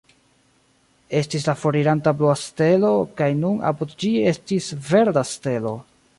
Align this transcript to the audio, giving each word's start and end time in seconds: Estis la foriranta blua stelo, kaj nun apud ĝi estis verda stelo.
Estis 1.19 1.45
la 1.49 1.55
foriranta 1.63 2.13
blua 2.21 2.33
stelo, 2.45 2.91
kaj 3.21 3.29
nun 3.43 3.61
apud 3.73 3.95
ĝi 4.05 4.13
estis 4.35 4.73
verda 4.91 5.29
stelo. 5.37 5.77